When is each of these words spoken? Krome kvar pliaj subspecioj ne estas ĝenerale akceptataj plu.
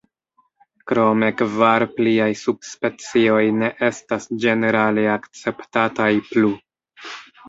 Krome 0.91 1.27
kvar 1.41 1.83
pliaj 1.99 2.29
subspecioj 2.43 3.41
ne 3.57 3.69
estas 3.89 4.25
ĝenerale 4.47 5.05
akceptataj 5.17 6.09
plu. 6.31 6.51